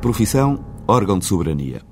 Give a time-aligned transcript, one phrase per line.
[0.00, 1.82] Profissão, órgão de soberania.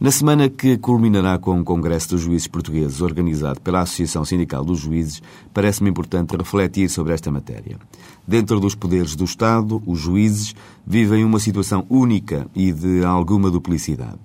[0.00, 4.80] Na semana que culminará com o Congresso dos Juízes Portugueses, organizado pela Associação Sindical dos
[4.80, 5.22] Juízes,
[5.54, 7.78] parece-me importante refletir sobre esta matéria.
[8.26, 14.18] Dentro dos poderes do Estado, os juízes vivem uma situação única e de alguma duplicidade.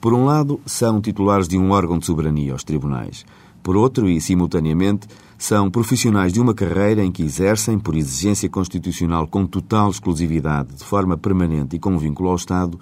[0.00, 3.26] Por um lado, são titulares de um órgão de soberania, os tribunais.
[3.62, 5.06] Por outro, e simultaneamente,
[5.38, 10.84] são profissionais de uma carreira em que exercem, por exigência constitucional com total exclusividade, de
[10.84, 12.78] forma permanente e com vínculo ao Estado,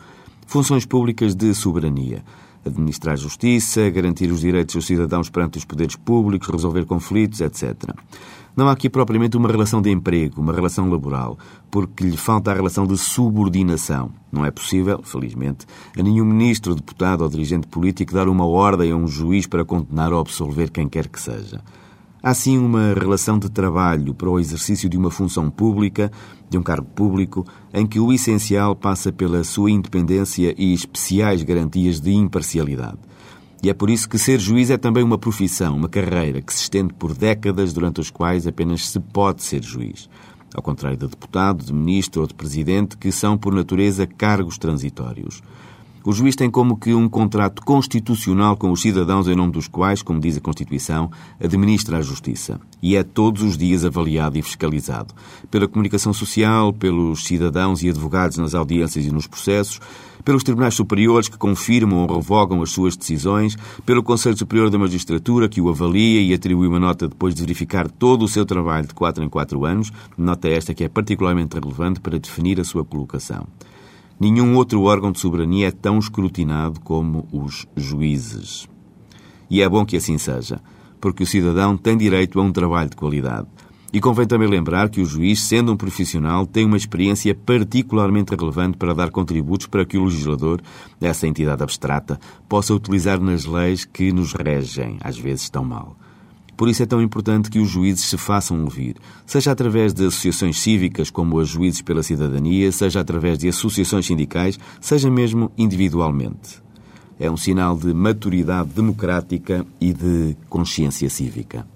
[0.46, 2.24] funções públicas de soberania.
[2.64, 7.95] Administrar justiça, garantir os direitos dos cidadãos perante os poderes públicos, resolver conflitos, etc.
[8.56, 11.38] Não há aqui propriamente uma relação de emprego, uma relação laboral,
[11.70, 14.10] porque lhe falta a relação de subordinação.
[14.30, 15.66] Não é possível, felizmente,
[15.98, 20.12] a nenhum ministro, deputado ou dirigente político dar uma ordem a um juiz para condenar
[20.12, 21.61] ou absolver quem quer que seja.
[22.23, 26.12] Há sim uma relação de trabalho para o exercício de uma função pública,
[26.50, 31.98] de um cargo público, em que o essencial passa pela sua independência e especiais garantias
[31.98, 32.98] de imparcialidade.
[33.62, 36.62] E é por isso que ser juiz é também uma profissão, uma carreira que se
[36.62, 40.06] estende por décadas durante as quais apenas se pode ser juiz.
[40.55, 45.42] Ao contrário de deputado, de ministro ou de presidente, que são, por natureza, cargos transitórios.
[46.03, 50.01] O juiz tem como que um contrato constitucional com os cidadãos em nome dos quais,
[50.01, 52.59] como diz a Constituição, administra a justiça.
[52.83, 55.15] E é todos os dias avaliado e fiscalizado.
[55.51, 59.78] Pela comunicação social, pelos cidadãos e advogados nas audiências e nos processos,
[60.25, 65.51] pelos tribunais superiores que confirmam ou revogam as suas decisões, pelo Conselho Superior da Magistratura
[65.51, 68.95] que o avalia e atribui uma nota depois de verificar todo o seu trabalho de
[68.95, 73.47] quatro em quatro anos, nota esta que é particularmente relevante para definir a sua colocação.
[74.20, 78.68] Nenhum outro órgão de soberania é tão escrutinado como os juízes.
[79.48, 80.60] E é bom que assim seja,
[81.00, 83.48] porque o cidadão tem direito a um trabalho de qualidade.
[83.91, 88.76] E convém também lembrar que o juiz, sendo um profissional, tem uma experiência particularmente relevante
[88.76, 90.60] para dar contributos para que o legislador,
[91.00, 95.97] essa entidade abstrata, possa utilizar nas leis que nos regem, às vezes tão mal.
[96.60, 100.60] Por isso é tão importante que os juízes se façam ouvir, seja através de associações
[100.60, 106.62] cívicas como as Juízes pela Cidadania, seja através de associações sindicais, seja mesmo individualmente.
[107.19, 111.66] É um sinal de maturidade democrática e de consciência cívica.